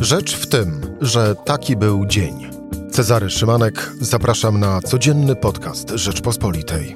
[0.00, 2.50] Rzecz w tym, że taki był dzień.
[2.90, 6.94] Cezary Szymanek, zapraszam na codzienny podcast Rzeczpospolitej.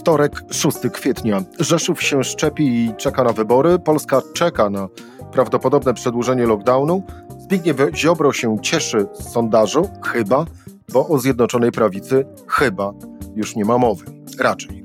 [0.00, 1.42] Wtorek, 6 kwietnia.
[1.58, 3.78] Rzeszów się szczepi i czeka na wybory.
[3.78, 4.88] Polska czeka na
[5.32, 7.02] prawdopodobne przedłużenie lockdownu.
[7.38, 10.44] Zbigniew Ziobro się cieszy z sondażu, chyba,
[10.92, 12.92] bo o Zjednoczonej Prawicy chyba
[13.34, 14.04] już nie ma mowy.
[14.38, 14.81] Raczej.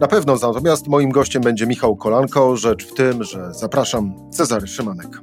[0.00, 2.56] Na pewno natomiast moim gościem będzie Michał Kolanko.
[2.56, 5.20] Rzecz w tym, że zapraszam Cezary Szymanek.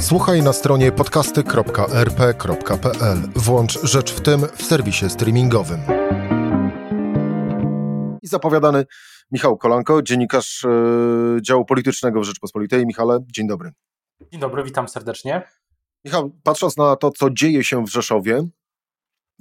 [0.00, 3.18] Słuchaj na stronie podcasty.rp.pl.
[3.36, 5.80] Włącz Rzecz w tym w serwisie streamingowym.
[8.22, 8.84] I zapowiadany
[9.30, 12.86] Michał Kolanko, dziennikarz yy, działu politycznego w Rzeczpospolitej.
[12.86, 13.72] Michale, dzień dobry.
[14.32, 15.42] Dzień dobry, witam serdecznie.
[16.04, 18.48] Michał, patrząc na to, co dzieje się w Rzeszowie,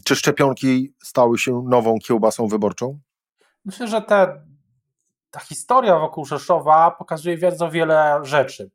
[0.05, 2.99] czy szczepionki stały się nową kiełbasą wyborczą?
[3.65, 4.41] Myślę, że te,
[5.31, 8.71] ta historia wokół Rzeszowa pokazuje bardzo wiele rzeczy.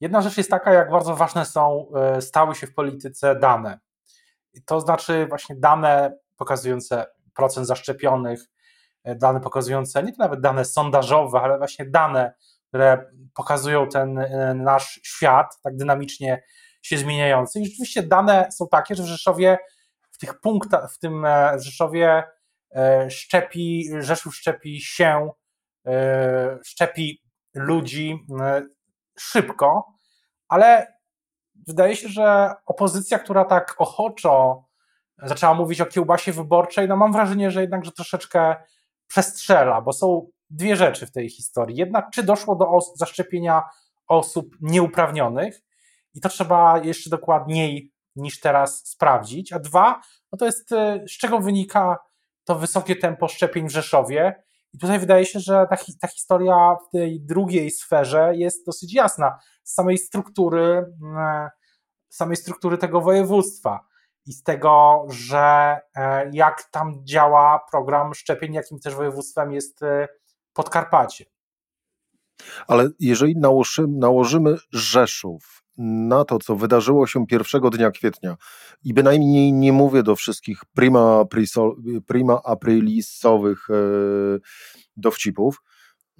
[0.00, 3.78] Jedna rzecz jest taka, jak bardzo ważne są, e, stały się w polityce dane.
[4.66, 8.40] To znaczy właśnie dane pokazujące procent zaszczepionych,
[9.04, 12.34] e, dane pokazujące nie nawet dane sondażowe, ale właśnie dane,
[12.68, 16.42] które pokazują ten e, nasz świat tak dynamicznie
[16.82, 17.60] się zmieniający.
[17.60, 19.58] I rzeczywiście dane są takie, że w Rzeszowie
[20.10, 22.24] w tych punktach, w tym Rzeszowie
[23.08, 25.30] szczepi, Rzeszów szczepi się,
[26.64, 27.22] szczepi
[27.54, 28.26] ludzi
[29.18, 29.92] szybko,
[30.48, 30.94] ale
[31.66, 34.64] wydaje się, że opozycja, która tak ochoczo
[35.22, 38.56] zaczęła mówić o kiełbasie wyborczej, no mam wrażenie, że jednak, że troszeczkę
[39.06, 41.76] przestrzela, bo są dwie rzeczy w tej historii.
[41.76, 43.62] Jedna, czy doszło do os zaszczepienia
[44.06, 45.60] osób nieuprawnionych
[46.14, 50.00] i to trzeba jeszcze dokładniej niż teraz sprawdzić, a dwa,
[50.32, 50.70] no to jest
[51.08, 51.98] z czego wynika
[52.44, 56.92] to wysokie tempo szczepień w Rzeszowie i tutaj wydaje się, że ta, ta historia w
[56.92, 61.48] tej drugiej sferze jest dosyć jasna z samej struktury, mm,
[62.08, 63.86] samej struktury tego województwa
[64.26, 70.08] i z tego, że e, jak tam działa program szczepień, jakim też województwem jest e,
[70.52, 71.24] Podkarpacie.
[72.66, 78.36] Ale jeżeli nałożymy, nałożymy Rzeszów na to, co wydarzyło się pierwszego dnia kwietnia
[78.84, 81.24] i bynajmniej nie mówię do wszystkich prima,
[82.06, 83.74] prima aprilisowych e,
[84.96, 85.62] dowcipów,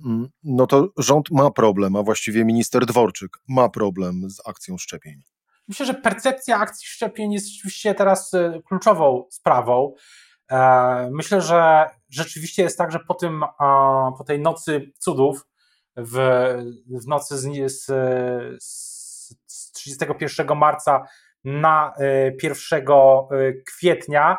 [0.04, 5.22] mm, no to rząd ma problem, a właściwie minister Dworczyk ma problem z akcją szczepień.
[5.68, 9.94] Myślę, że percepcja akcji szczepień jest rzeczywiście teraz e, kluczową sprawą.
[10.50, 13.44] E, myślę, że rzeczywiście jest tak, że po, tym,
[14.18, 15.46] po tej nocy cudów,
[15.96, 16.18] w,
[17.02, 17.86] w nocy z,
[18.62, 18.93] z,
[19.46, 21.06] z 31 marca
[21.44, 21.94] na
[22.42, 22.84] 1
[23.66, 24.38] kwietnia,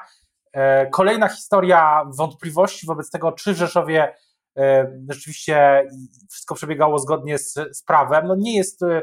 [0.92, 4.14] kolejna historia wątpliwości wobec tego, czy Rzeszowie
[4.58, 5.88] E, rzeczywiście
[6.32, 9.02] wszystko przebiegało zgodnie z, z prawem, no nie jest, e,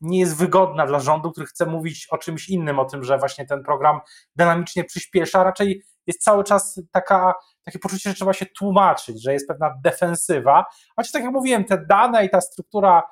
[0.00, 3.46] nie jest wygodna dla rządu, który chce mówić o czymś innym, o tym, że właśnie
[3.46, 4.00] ten program
[4.36, 9.48] dynamicznie przyspiesza, raczej jest cały czas taka, takie poczucie, że trzeba się tłumaczyć, że jest
[9.48, 10.64] pewna defensywa,
[10.96, 13.02] choć tak jak mówiłem, te dane i ta struktura,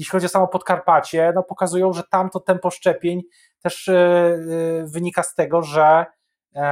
[0.00, 3.22] jeśli chodzi o samo Podkarpacie, no pokazują, że tam to tempo szczepień
[3.62, 6.06] też yy, wynika z tego, że
[6.54, 6.62] yy,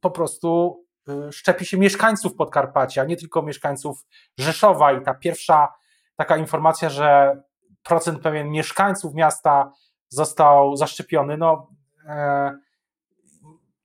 [0.00, 0.82] po prostu
[1.30, 4.06] szczepi się mieszkańców Podkarpacia, nie tylko mieszkańców
[4.38, 5.68] Rzeszowa i ta pierwsza
[6.16, 7.40] taka informacja, że
[7.82, 9.72] procent pewien mieszkańców miasta
[10.08, 11.70] został zaszczepiony, no
[12.06, 12.58] e,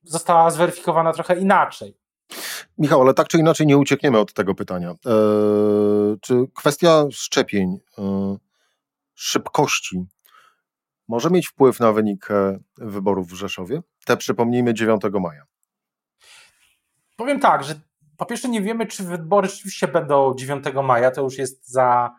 [0.04, 1.98] została zweryfikowana trochę inaczej.
[2.78, 4.90] Michał, ale tak czy inaczej nie uciekniemy od tego pytania.
[4.92, 4.96] E,
[6.22, 8.38] czy kwestia szczepień, e,
[9.16, 10.06] szybkości
[11.08, 13.82] może mieć wpływ na wynik e, wyborów w Rzeszowie?
[14.06, 15.46] Te przypomnijmy 9 maja.
[17.16, 17.76] Powiem tak, że
[18.18, 22.16] po pierwsze nie wiemy, czy wybory rzeczywiście będą 9 maja, to już jest za,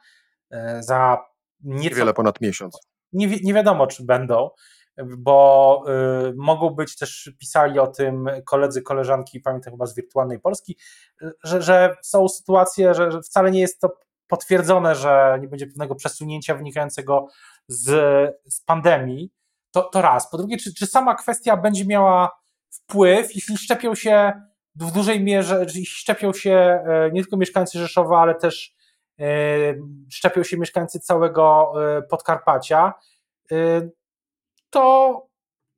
[0.50, 1.19] e, za
[1.60, 1.83] nieco...
[1.83, 2.81] Niewiele ponad miesiąc.
[3.12, 4.50] Nie, nie wiadomo, czy będą,
[5.19, 5.84] bo
[6.28, 10.78] y, mogą być też, pisali o tym koledzy, koleżanki, pamiętam chyba z Wirtualnej Polski,
[11.44, 13.88] że, że są sytuacje, że, że wcale nie jest to
[14.34, 17.27] potwierdzone, że nie będzie pewnego przesunięcia wynikającego
[17.69, 17.84] z,
[18.48, 19.33] z pandemii,
[19.71, 20.31] to, to raz.
[20.31, 22.31] Po drugie, czy, czy sama kwestia będzie miała
[22.71, 24.33] wpływ, jeśli szczepią się
[24.77, 28.75] w dużej mierze szczepią się e, nie tylko mieszkańcy Rzeszowa, ale też
[29.21, 29.25] e,
[30.10, 32.92] szczepią się mieszkańcy całego e, Podkarpacia,
[34.71, 35.27] to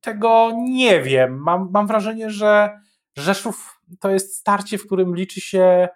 [0.01, 1.37] tego nie wiem.
[1.43, 2.79] Mam, mam wrażenie, że
[3.17, 5.89] Rzeszów to jest starcie, w którym liczy się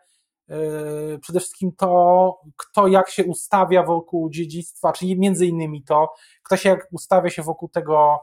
[1.22, 6.14] przede wszystkim to, kto jak się ustawia wokół dziedzictwa, czyli między innymi to,
[6.44, 8.20] kto się jak ustawia się wokół tego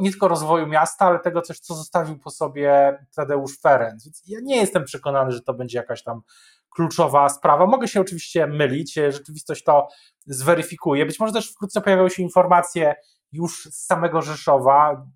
[0.00, 4.04] nie tylko rozwoju miasta, ale tego coś, co zostawił po sobie Tadeusz Ferenc.
[4.04, 6.22] Więc ja nie jestem przekonany, że to będzie jakaś tam
[6.70, 7.66] kluczowa sprawa.
[7.66, 9.88] Mogę się oczywiście mylić, rzeczywistość to
[10.26, 11.06] zweryfikuje.
[11.06, 12.94] Być może też wkrótce pojawią się informacje
[13.32, 15.06] już z samego Rzeszowa,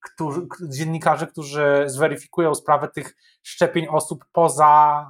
[0.00, 5.06] którzy, dziennikarzy, którzy zweryfikują sprawę tych szczepień osób poza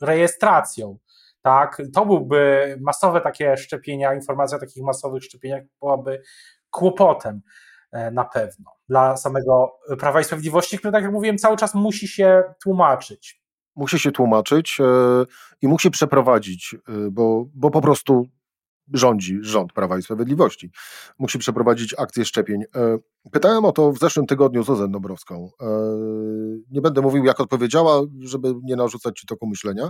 [0.00, 0.98] rejestracją.
[1.42, 6.22] Tak, to byłby masowe takie szczepienia, informacja o takich masowych szczepieniach byłaby
[6.70, 7.40] kłopotem
[7.92, 12.08] e, na pewno dla samego Prawa i Sprawiedliwości, które, tak jak mówiłem, cały czas musi
[12.08, 13.42] się tłumaczyć.
[13.76, 14.84] Musi się tłumaczyć e,
[15.62, 18.26] i musi przeprowadzić, e, bo, bo po prostu
[18.92, 20.70] rządzi rząd Prawa i Sprawiedliwości.
[21.18, 22.62] Musi przeprowadzić akcję szczepień.
[23.32, 25.50] Pytałem o to w zeszłym tygodniu Zuzę Dąbrowską.
[26.70, 29.88] Nie będę mówił, jak odpowiedziała, żeby nie narzucać ci toku myślenia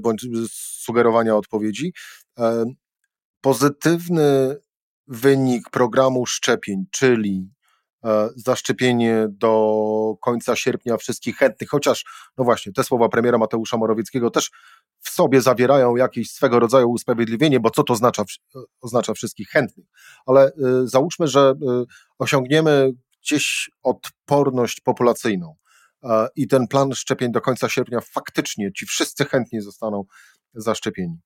[0.00, 1.92] bądź sugerowania odpowiedzi.
[3.40, 4.56] Pozytywny
[5.06, 7.50] wynik programu szczepień, czyli
[8.04, 12.04] e, zaszczepienie do końca sierpnia wszystkich chętnych, chociaż,
[12.38, 14.50] no właśnie, te słowa premiera Mateusza Morawieckiego też
[15.00, 18.24] w sobie zawierają jakieś swego rodzaju usprawiedliwienie, bo co to oznacza,
[18.80, 19.86] oznacza wszystkich chętnych.
[20.26, 21.84] Ale y, załóżmy, że y,
[22.18, 22.92] osiągniemy
[23.22, 25.56] gdzieś odporność populacyjną
[26.36, 30.04] i ten plan szczepień do końca sierpnia faktycznie ci wszyscy chętni zostaną
[30.54, 31.20] zaszczepieni.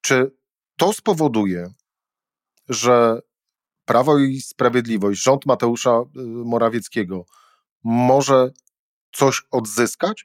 [0.00, 0.30] Czy
[0.76, 1.66] to spowoduje,
[2.68, 3.20] że
[3.84, 6.04] Prawo i Sprawiedliwość, rząd Mateusza y,
[6.44, 7.24] Morawieckiego
[7.84, 8.50] może
[9.12, 10.24] coś odzyskać?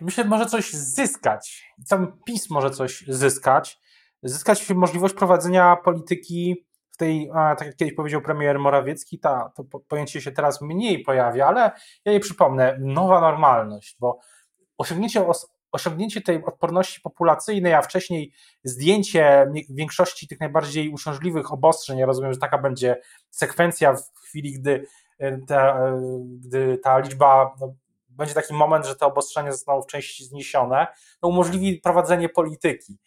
[0.00, 1.72] Myślę, że może coś zyskać.
[1.84, 3.80] Sam PiS może coś zyskać.
[4.22, 10.20] Zyskać możliwość prowadzenia polityki w tej, tak jak kiedyś powiedział premier Morawiecki, ta, to pojęcie
[10.20, 11.60] się teraz mniej pojawia, ale
[12.04, 14.18] ja jej przypomnę, nowa normalność, bo
[14.78, 15.26] osiągnięcie
[15.72, 18.32] osiągnięcie tej odporności populacyjnej, a wcześniej
[18.64, 23.00] zdjęcie większości tych najbardziej uciążliwych obostrzeń, ja rozumiem, że taka będzie
[23.30, 24.86] sekwencja w chwili, gdy
[25.18, 26.00] e, ta, e,
[26.40, 27.74] gdy ta liczba, no,
[28.16, 30.86] będzie taki moment, że te obostrzenia zostaną w części zniesione,
[31.20, 32.98] to umożliwi prowadzenie polityki.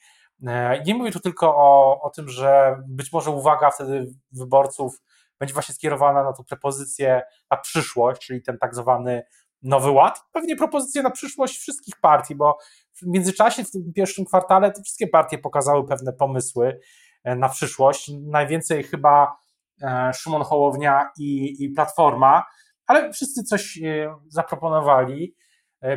[0.48, 5.02] E, nie mówię tu tylko o, o tym, że być może uwaga wtedy wyborców
[5.40, 7.22] będzie właśnie skierowana na tą prepozycję
[7.52, 9.24] na przyszłość, czyli ten tak zwany
[9.62, 12.58] Nowy Ład, pewnie propozycje na przyszłość wszystkich partii, bo
[12.94, 16.80] w międzyczasie, w tym pierwszym kwartale, te wszystkie partie pokazały pewne pomysły
[17.24, 18.12] e, na przyszłość.
[18.22, 19.38] Najwięcej chyba
[19.82, 22.44] e, Szymon Hołownia i, i Platforma,
[22.90, 25.36] ale wszyscy coś e, zaproponowali.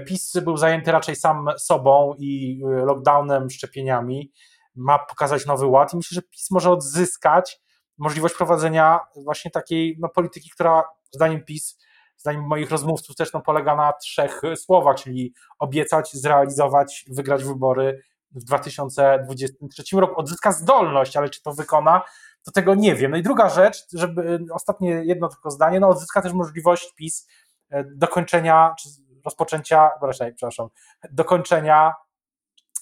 [0.07, 4.33] PiS był zajęty raczej sam sobą i lockdownem, szczepieniami.
[4.75, 7.61] Ma pokazać nowy ład i myślę, że PiS może odzyskać
[7.99, 11.79] możliwość prowadzenia właśnie takiej no, polityki, która zdaniem PiS
[12.17, 18.45] zdaniem moich rozmówców też no, polega na trzech słowach, czyli obiecać, zrealizować, wygrać wybory w
[18.45, 20.21] 2023 roku.
[20.21, 22.03] Odzyska zdolność, ale czy to wykona,
[22.45, 23.11] to tego nie wiem.
[23.11, 27.29] No i druga rzecz, żeby ostatnie jedno tylko zdanie, no odzyska też możliwość PiS
[27.71, 28.89] e, dokończenia, czy
[29.25, 30.69] rozpoczęcia, raczej, przepraszam,
[31.13, 31.95] dokończenia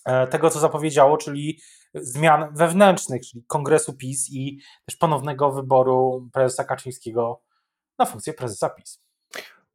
[0.05, 1.61] e, tego, co zapowiedziało, czyli
[1.95, 7.43] zmian wewnętrznych, czyli kongresu PiS i też ponownego wyboru prezesa Kaczyńskiego
[7.99, 9.01] na funkcję prezesa PiS.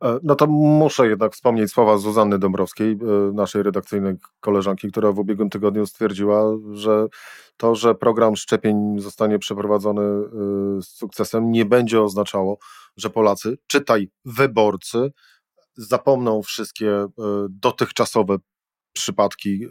[0.04, 2.98] E, no to muszę jednak wspomnieć słowa Zuzanny Dąbrowskiej,
[3.34, 7.08] naszej redakcyjnej koleżanki, która w ubiegłym tygodniu stwierdziła, że
[7.58, 12.58] to, że program szczepień zostanie przeprowadzony e, z sukcesem, nie będzie oznaczało,
[12.98, 15.12] że Polacy, czytaj wyborcy,
[15.78, 17.06] zapomną wszystkie
[17.50, 18.38] dotychczasowe
[18.94, 19.68] przypadki,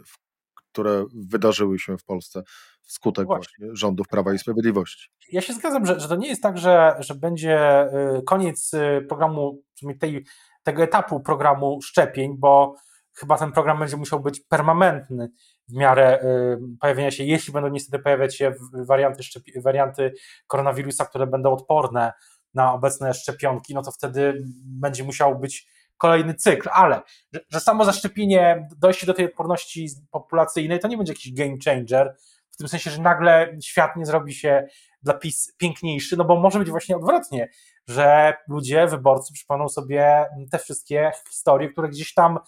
[0.71, 2.43] które wydarzyły się w Polsce
[2.87, 3.45] wskutek właśnie.
[3.59, 5.09] właśnie rządów Prawa i Sprawiedliwości.
[5.31, 7.85] Ja się zgadzam, że, że to nie jest tak, że, że będzie
[8.17, 9.63] y, koniec y, programu,
[9.99, 10.25] tej,
[10.63, 12.75] tego etapu programu szczepień, bo
[13.15, 15.29] chyba ten program będzie musiał być permanentny
[15.69, 20.13] w miarę y, pojawienia się, jeśli będą niestety pojawiać się warianty, szczepi- warianty
[20.47, 22.13] koronawirusa, które będą odporne
[22.53, 25.67] na obecne szczepionki, no to wtedy będzie musiał być
[25.97, 27.01] kolejny cykl, ale
[27.33, 32.15] że, że samo zaszczepienie, dojście do tej odporności populacyjnej to nie będzie jakiś game changer,
[32.51, 34.67] w tym sensie, że nagle świat nie zrobi się
[35.01, 37.49] dla PiS piękniejszy, no bo może być właśnie odwrotnie,
[37.87, 42.39] że ludzie, wyborcy przypomną sobie te wszystkie historie, które gdzieś tam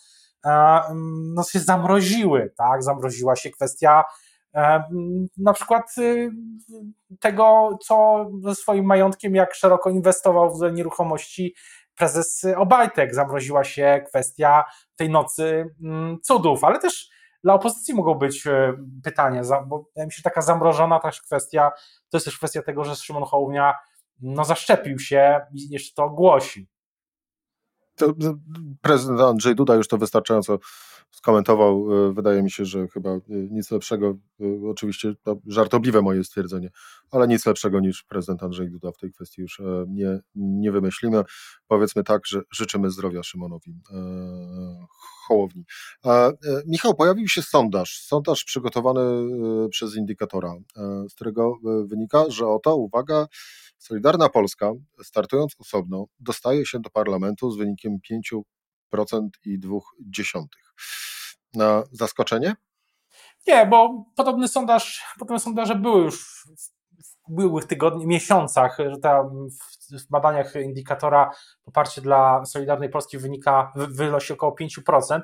[1.35, 2.83] no, się zamroziły, tak?
[2.83, 4.03] Zamroziła się kwestia
[4.55, 4.83] e,
[5.37, 6.31] na przykład y,
[7.19, 11.55] tego, co ze swoim majątkiem, jak szeroko inwestował w nieruchomości
[11.95, 13.15] prezes Obajtek.
[13.15, 17.09] Zamroziła się kwestia tej nocy mm, cudów, ale też
[17.43, 18.73] dla opozycji mogą być e,
[19.03, 21.71] pytania, bo wydaje mi się, taka zamrożona też kwestia,
[22.09, 23.75] to jest też kwestia tego, że Szymon Hołownia
[24.21, 26.67] no, zaszczepił się i jeszcze to ogłosi.
[27.97, 28.13] To
[28.81, 30.59] prezydent Andrzej Duda już to wystarczająco
[31.11, 34.17] skomentował, wydaje mi się, że chyba nic lepszego,
[34.69, 36.69] oczywiście to żartobliwe moje stwierdzenie,
[37.11, 41.23] ale nic lepszego niż prezydent Andrzej Duda w tej kwestii już nie, nie wymyślimy.
[41.67, 43.81] Powiedzmy tak, że życzymy zdrowia Szymonowi
[45.27, 45.63] Hołowni.
[46.67, 49.01] Michał, pojawił się sondaż, sondaż przygotowany
[49.69, 50.53] przez Indikatora,
[51.09, 53.27] z którego wynika, że oto, uwaga,
[53.77, 54.71] Solidarna Polska,
[55.03, 57.97] startując osobno, dostaje się do parlamentu z wynikiem
[58.93, 60.43] 5% i 0,2%.
[61.53, 62.55] Na zaskoczenie?
[63.47, 66.45] Nie, bo podobny sondaż, podobne sondaże były już
[67.27, 69.47] w ubiegłych tygodniach, miesiącach, że tam
[69.91, 71.31] w badaniach indikatora
[71.63, 75.21] poparcie dla Solidarnej Polski wynika, wynosi około 5%.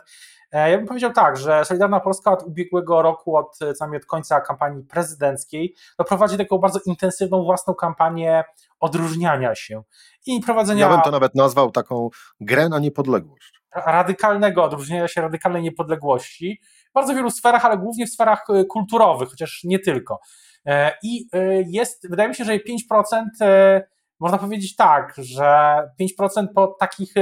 [0.54, 3.60] E, ja bym powiedział tak, że Solidarna Polska od ubiegłego roku, od,
[3.96, 8.44] od końca kampanii prezydenckiej, doprowadzi taką bardzo intensywną własną kampanię
[8.80, 9.84] odróżniania się
[10.26, 10.86] i prowadzenia.
[10.86, 13.62] Ja bym to nawet nazwał taką grę na niepodległość.
[13.76, 19.30] Radykalnego odróżniania się, radykalnej niepodległości w bardzo wielu sferach, ale głównie w sferach e, kulturowych,
[19.30, 20.20] chociaż nie tylko.
[20.66, 21.28] E, I
[21.68, 23.82] jest, wydaje mi się, że 5%
[24.20, 25.80] można powiedzieć tak, że
[26.22, 27.14] 5% po takich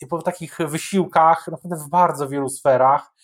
[0.00, 3.14] i po takich wysiłkach, naprawdę w bardzo wielu sferach,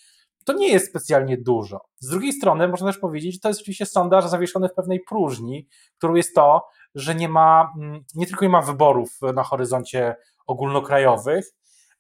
[0.45, 1.81] to nie jest specjalnie dużo.
[1.99, 5.69] Z drugiej strony można też powiedzieć, że to jest oczywiście sondaż zawieszony w pewnej próżni,
[5.99, 11.47] którą jest to, że nie ma, mm, nie tylko nie ma wyborów na horyzoncie ogólnokrajowych,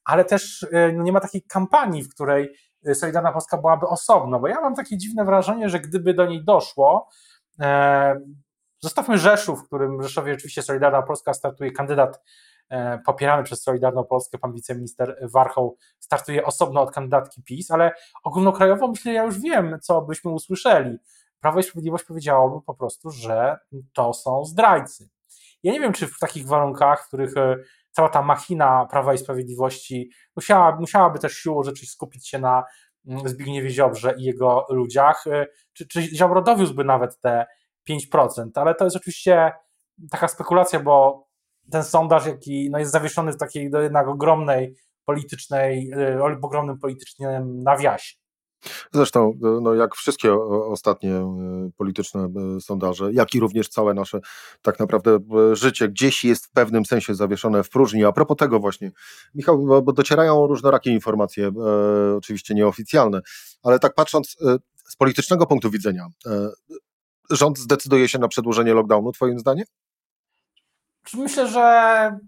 [0.05, 2.49] ale też e, no, nie ma takiej kampanii, w której
[2.95, 7.09] Solidarna Polska byłaby osobno, bo ja mam takie dziwne wrażenie, że gdyby do niej doszło,
[7.61, 8.21] e,
[8.79, 12.21] zostawmy Rzeszów, w którym Rzeszowie oczywiście Solidarna Polska startuje kandydat E,
[13.07, 17.93] popierany przez Solidarną Polskę, pan wiceminister Warchoł startuje osobno od kandydatki PiS, ale
[18.25, 20.99] ogólnokrajowo myślę, ja już wiem, co byśmy usłyszeli.
[21.41, 23.59] Prawo i Sprawiedliwość powiedziałoby po prostu, że
[23.93, 25.09] to są zdrajcy.
[25.62, 27.57] Ja nie wiem, czy w takich warunkach, w których e,
[27.91, 32.65] cała ta machina Prawa i Sprawiedliwości musiała, musiałaby też siłą rzeczy skupić się na
[33.07, 37.47] mm, Zbigniewie Ziobrze i jego ludziach, e, czy, czy Ziobro dowiózłby nawet te
[37.91, 39.53] 5%, ale to jest oczywiście
[40.11, 41.27] taka spekulacja, bo
[41.71, 44.75] ten sondaż, jaki no, jest zawieszony w takiej do jednak ogromnej
[45.05, 48.21] politycznej, y, ogromnym politycznym nawiasie.
[48.93, 54.21] Zresztą, no jak wszystkie ostatnie y, polityczne y, sondaże, jak i również całe nasze
[54.62, 55.19] tak naprawdę
[55.53, 58.05] życie gdzieś jest w pewnym sensie zawieszone w próżni.
[58.05, 58.91] A propos tego właśnie,
[59.35, 61.50] Michał, bo docierają różnorakie informacje,
[62.17, 63.21] oczywiście nieoficjalne,
[63.62, 64.37] ale tak patrząc
[64.89, 66.07] z politycznego punktu widzenia,
[67.31, 69.65] rząd zdecyduje się na przedłużenie lockdownu, twoim zdaniem?
[71.14, 72.19] Myślę, że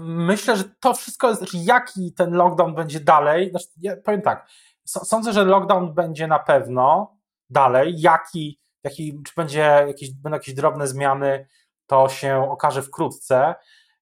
[0.00, 4.48] myślę, że to wszystko jest, znaczy jaki ten lockdown będzie dalej, znaczy, ja powiem tak,
[4.84, 7.16] sądzę, że lockdown będzie na pewno
[7.50, 11.46] dalej, jaki, jaki czy będzie jakieś, będą jakieś drobne zmiany,
[11.86, 13.54] to się okaże wkrótce,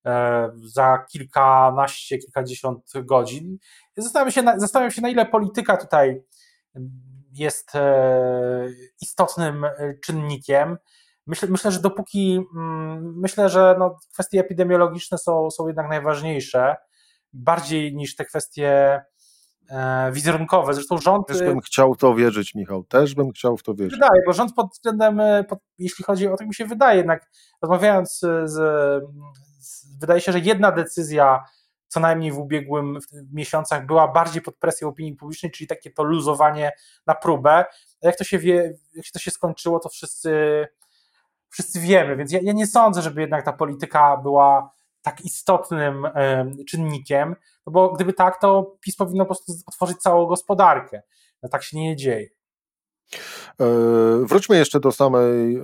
[0.07, 3.59] e, za kilkanaście, kilkadziesiąt godzin.
[3.97, 6.23] Zastanawiam się, na, zastanawiam się, na ile polityka tutaj
[7.33, 8.69] jest e,
[9.01, 9.67] istotnym
[10.05, 10.79] czynnikiem.
[11.27, 16.77] Myślę, myślę że dopóki, mm, myślę, że no, kwestie epidemiologiczne są, są jednak najważniejsze,
[17.33, 19.01] bardziej niż te kwestie
[19.71, 20.75] e, wizerunkowe.
[20.75, 21.27] Zresztą rząd.
[21.27, 22.85] Też bym chciał w to wierzyć, Michał.
[22.85, 23.93] Też bym chciał w to wierzyć.
[23.93, 27.31] Wydaje, bo rząd pod względem, e, pod, jeśli chodzi o to, mi się wydaje, jednak
[27.63, 31.45] rozmawiając z, z, wydaje się, że jedna decyzja
[31.89, 32.99] co najmniej w ubiegłym
[33.33, 36.73] miesiącach była bardziej pod presją opinii publicznej, czyli takie to luzowanie
[37.07, 37.65] na próbę.
[38.03, 40.67] Jak to się wie, jak to się skończyło, to wszyscy
[41.53, 46.07] wszyscy wiemy, więc ja, ja nie sądzę, żeby jednak ta polityka była tak istotnym
[46.69, 51.03] czynnikiem, no bo gdyby tak, to PiS powinno po prostu otworzyć całą gospodarkę.
[51.43, 52.29] No tak się nie dzieje.
[53.61, 53.67] E,
[54.25, 55.63] wróćmy jeszcze do samej e,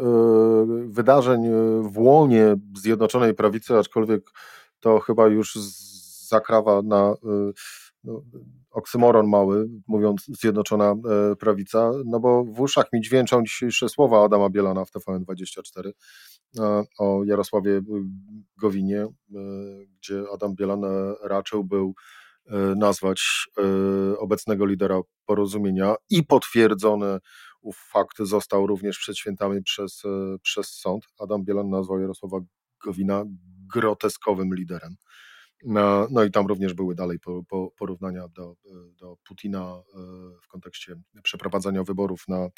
[0.87, 1.50] wydarzeń
[1.83, 4.30] w łonie Zjednoczonej Prawicy, aczkolwiek
[4.80, 5.54] to chyba już
[6.28, 7.52] zakrawa na e,
[8.04, 8.23] no,
[8.70, 14.50] oksymoron mały, mówiąc Zjednoczona e, Prawica, no bo w uszach mi dźwięczą dzisiejsze słowa Adama
[14.50, 15.90] Bielana w TVN24
[16.58, 17.80] e, o Jarosławie
[18.60, 19.08] Gowinie, e,
[19.98, 20.82] gdzie Adam Bielan
[21.22, 21.94] raczył był
[22.76, 23.48] nazwać
[24.18, 27.18] obecnego lidera porozumienia i potwierdzony
[27.75, 30.02] fakt został również przed świętami przez,
[30.42, 31.04] przez sąd.
[31.18, 32.38] Adam Bielan nazwał Jarosława
[32.84, 33.25] Gowina
[33.75, 34.96] groteskowym liderem.
[35.64, 38.54] No, i tam również były dalej po, po porównania do,
[39.00, 39.98] do Putina e,
[40.42, 42.48] w kontekście przeprowadzania wyborów na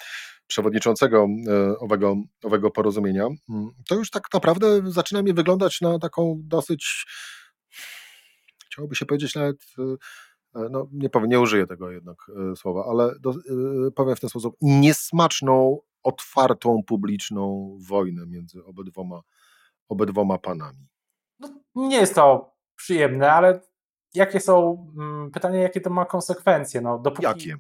[0.47, 3.27] przewodniczącego e, owego, owego porozumienia.
[3.51, 7.07] Mm, to już tak naprawdę zaczyna mi wyglądać na taką dosyć,
[8.67, 12.17] chciałoby się powiedzieć nawet, e, no nie, powiem, nie użyję tego jednak
[12.57, 13.35] słowa, ale do,
[13.95, 19.21] powiem w ten sposób, niesmaczną, otwartą, publiczną wojnę między obydwoma,
[19.89, 20.89] obydwoma panami.
[21.39, 23.61] No, nie jest to przyjemne, ale
[24.15, 26.81] jakie są, mm, pytanie, jakie to ma konsekwencje.
[26.81, 27.57] No, dopóki Jakie?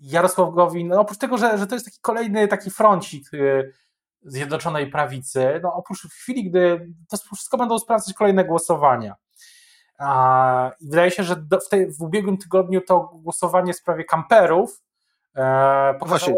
[0.00, 3.72] Jarosław Gowin, no oprócz tego, że, że to jest taki kolejny taki froncik y,
[4.22, 9.14] Zjednoczonej Prawicy, no oprócz w chwili, gdy to wszystko będą sprawdzać kolejne głosowania.
[9.98, 14.04] A, I wydaje się, że do, w, tej, w ubiegłym tygodniu to głosowanie w sprawie
[14.04, 14.82] kamperów
[15.36, 16.34] e, pokazało, Właśnie,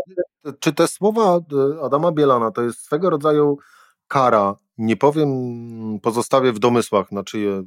[0.60, 3.58] czy te słowa e, Adama Bielana to jest swego rodzaju
[4.08, 5.30] kara, nie powiem,
[6.02, 7.62] pozostawię w domysłach na czyje,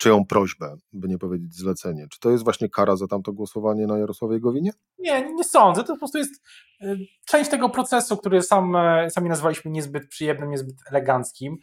[0.00, 2.06] czyją prośbę, by nie powiedzieć zlecenie.
[2.10, 4.70] Czy to jest właśnie kara za tamto głosowanie na Jarosławie Gowinie?
[4.98, 5.84] Nie, nie sądzę.
[5.84, 6.42] To po prostu jest
[6.80, 11.56] e, część tego procesu, który sam, e, sami nazwaliśmy niezbyt przyjemnym, niezbyt eleganckim.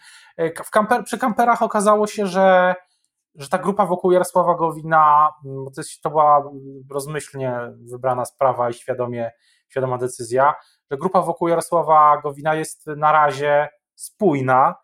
[0.66, 2.76] W kamper, przy kamperach okazało się, że
[3.38, 6.52] że ta grupa wokół Jarosława Gowina, mm, bo to, jest, to była
[6.92, 7.60] rozmyślnie
[7.92, 9.32] wybrana sprawa i świadomie,
[9.70, 10.54] świadoma decyzja,
[10.92, 14.76] że grupa wokół Jarosława Gowina jest na razie spójna.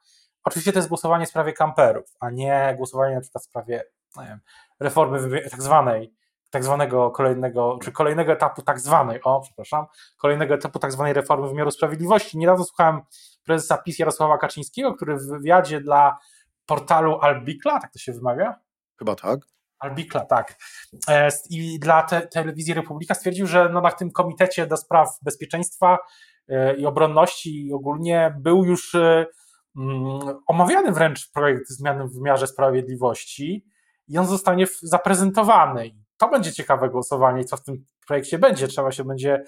[0.43, 3.83] Oczywiście to jest głosowanie w sprawie kamperów, a nie głosowanie na przykład w sprawie
[4.17, 4.39] wiem,
[4.79, 6.13] reformy tak zwanej,
[6.50, 9.85] tak zwanego kolejnego, czy kolejnego etapu tak zwanej, o przepraszam,
[10.17, 12.38] kolejnego etapu tak zwanej reformy wymiaru sprawiedliwości.
[12.38, 13.01] Niedawno słuchałem
[13.43, 16.17] prezesa PiS Jarosława Kaczyńskiego, który w wywiadzie dla
[16.65, 18.59] portalu Albikla, tak to się wymawia?
[19.00, 19.39] Chyba tak.
[19.79, 20.55] Albikla, tak.
[21.09, 25.97] E, I dla te, telewizji Republika stwierdził, że no na tym komitecie do spraw bezpieczeństwa
[26.47, 29.25] e, i obronności ogólnie był już e,
[30.47, 33.65] omawiany wręcz projekt zmiany w wymiarze sprawiedliwości
[34.07, 35.91] i on zostanie zaprezentowany.
[36.17, 38.67] To będzie ciekawe głosowanie i co w tym projekcie będzie.
[38.67, 39.43] Trzeba się będzie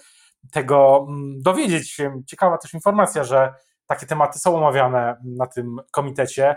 [0.52, 1.96] tego mm, dowiedzieć.
[2.26, 3.54] Ciekawa też informacja, że
[3.86, 6.56] takie tematy są omawiane na tym komitecie.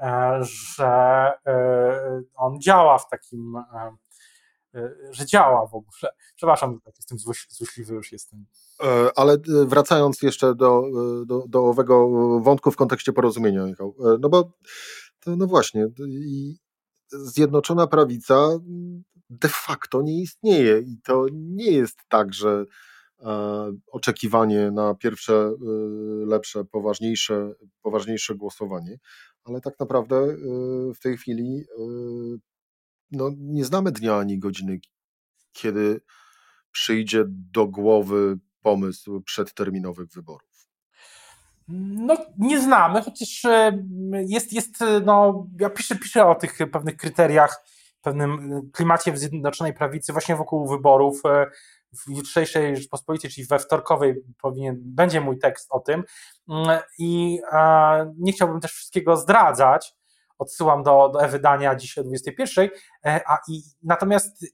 [0.00, 3.90] E, że e, on działa w takim, e,
[5.10, 6.12] że działa w ogóle.
[6.36, 8.46] Przepraszam, tak jestem złośliwy już jestem.
[9.16, 9.36] Ale
[9.66, 10.82] wracając jeszcze do,
[11.26, 12.08] do, do owego
[12.40, 14.52] wątku w kontekście porozumienia, Michał, no bo
[15.20, 15.86] to, no właśnie,
[17.08, 18.48] Zjednoczona Prawica
[19.30, 22.64] de facto nie istnieje i to nie jest tak, że
[23.92, 25.52] oczekiwanie na pierwsze,
[26.26, 28.98] lepsze, poważniejsze, poważniejsze głosowanie
[29.44, 30.36] ale tak naprawdę
[30.94, 31.64] w tej chwili
[33.12, 34.80] no, nie znamy dnia ani godziny,
[35.52, 36.00] kiedy
[36.72, 40.68] przyjdzie do głowy pomysł przedterminowych wyborów.
[41.78, 43.82] No, nie znamy, chociaż y,
[44.26, 47.64] jest, jest no, ja piszę, piszę o tych pewnych kryteriach,
[48.02, 51.22] pewnym klimacie w Zjednoczonej Prawicy właśnie wokół wyborów
[51.92, 56.04] w jutrzejszej Rzeczpospolitej, czyli we wtorkowej powinien, będzie mój tekst o tym
[56.48, 59.94] mm, i e, nie chciałbym też wszystkiego zdradzać,
[60.40, 62.68] odsyłam do, do e-wydania dziś o 21,
[63.06, 64.46] e, a i natomiast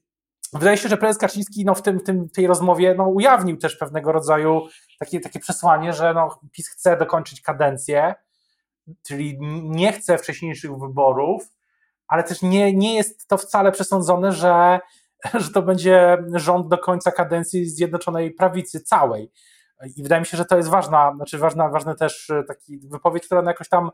[0.53, 3.75] wydaje się, że prezes Kaczyński no, w, tym, w tym, tej rozmowie no, ujawnił też
[3.75, 4.61] pewnego rodzaju
[4.99, 8.15] takie, takie przesłanie, że no, PiS chce dokończyć kadencję,
[9.07, 11.43] czyli nie chce wcześniejszych wyborów,
[12.07, 14.79] ale też nie, nie jest to wcale przesądzone, że
[15.33, 19.31] że to będzie rząd do końca kadencji Zjednoczonej Prawicy całej.
[19.97, 23.25] I wydaje mi się, że to jest ważna, znaczy ważna, ważna też e, taki wypowiedź,
[23.25, 23.91] która jakoś tam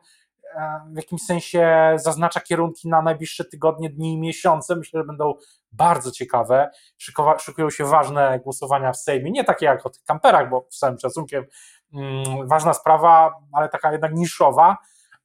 [0.56, 4.76] e, w jakimś sensie zaznacza kierunki na najbliższe tygodnie, dni i miesiące.
[4.76, 5.34] Myślę, że będą
[5.72, 6.70] bardzo ciekawe.
[6.98, 10.78] Szykowa, szykują się ważne głosowania w Sejmie, nie takie jak o tych kamperach, bo z
[10.78, 11.46] całym szacunkiem
[11.94, 14.78] mm, ważna sprawa, ale taka jednak niszowa,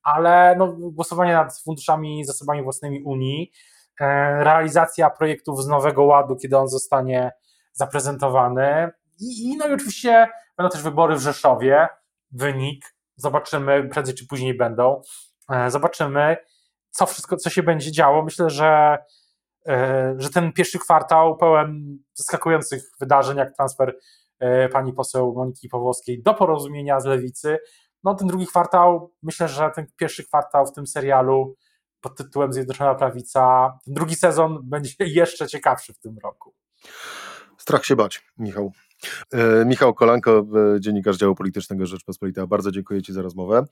[0.03, 3.53] ale no, głosowanie nad funduszami, zasobami własnymi Unii,
[4.01, 7.33] E, realizacja projektów z Nowego Ładu, kiedy on zostanie
[7.73, 8.91] zaprezentowany.
[9.21, 11.89] I, no i oczywiście będą też wybory w Rzeszowie.
[12.31, 15.03] Wynik zobaczymy, prędzej czy później będą.
[15.51, 16.37] E, zobaczymy,
[16.91, 18.23] co wszystko, co się będzie działo.
[18.23, 18.99] Myślę, że,
[19.69, 23.97] e, że ten pierwszy kwartał pełen zaskakujących wydarzeń, jak transfer
[24.73, 27.59] pani poseł Moniki Pawłowskiej do porozumienia z lewicy.
[28.05, 31.57] No, ten drugi kwartał, myślę, że ten pierwszy kwartał w tym serialu
[32.01, 33.73] pod tytułem Zjednoczona Prawica.
[33.87, 36.55] Drugi sezon będzie jeszcze ciekawszy w tym roku.
[37.59, 38.73] Strach się bać, Michał.
[39.33, 40.45] E, Michał Kolanko,
[40.77, 42.47] e, dziennikarz działu politycznego Rzeczpospolita.
[42.47, 43.65] Bardzo dziękuję Ci za rozmowę.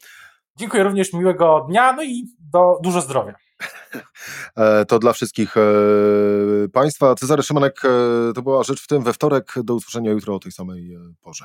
[0.57, 3.35] Dziękuję również, miłego dnia, no i do, dużo zdrowia.
[4.57, 5.55] E, to dla wszystkich
[6.73, 7.15] Państwa.
[7.15, 7.83] Cezary Szymanek,
[8.35, 9.55] to była rzecz w tym we wtorek.
[9.65, 11.45] Do usłyszenia jutro o tej samej porze.